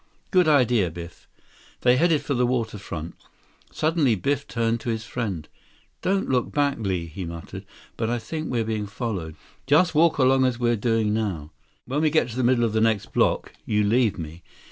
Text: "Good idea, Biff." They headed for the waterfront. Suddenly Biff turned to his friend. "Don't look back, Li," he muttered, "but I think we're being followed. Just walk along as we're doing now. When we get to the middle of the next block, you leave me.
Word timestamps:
"Good 0.31 0.47
idea, 0.47 0.89
Biff." 0.89 1.27
They 1.81 1.95
headed 1.95 2.23
for 2.23 2.33
the 2.33 2.47
waterfront. 2.47 3.13
Suddenly 3.71 4.15
Biff 4.15 4.47
turned 4.47 4.79
to 4.79 4.89
his 4.89 5.03
friend. 5.05 5.47
"Don't 6.01 6.27
look 6.27 6.51
back, 6.51 6.79
Li," 6.79 7.05
he 7.05 7.23
muttered, 7.23 7.65
"but 7.97 8.09
I 8.09 8.17
think 8.17 8.47
we're 8.49 8.65
being 8.65 8.87
followed. 8.87 9.35
Just 9.67 9.93
walk 9.93 10.17
along 10.17 10.43
as 10.43 10.57
we're 10.57 10.75
doing 10.75 11.13
now. 11.13 11.51
When 11.85 12.01
we 12.01 12.09
get 12.09 12.27
to 12.29 12.35
the 12.35 12.43
middle 12.43 12.63
of 12.63 12.73
the 12.73 12.81
next 12.81 13.13
block, 13.13 13.53
you 13.63 13.83
leave 13.83 14.17
me. 14.17 14.41